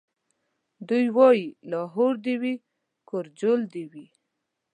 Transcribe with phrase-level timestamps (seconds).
[0.87, 2.53] دی وايي لاهور دي وي
[3.09, 4.05] کورجل دي وي